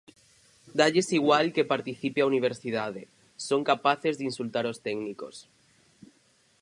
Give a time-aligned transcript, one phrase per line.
[0.77, 3.01] Dálles igual que participe a universidade,
[3.47, 5.35] son capaces de insultar os técnicos.